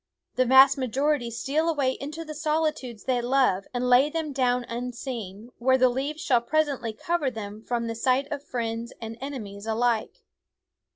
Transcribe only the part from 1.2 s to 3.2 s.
steal away into the solitudes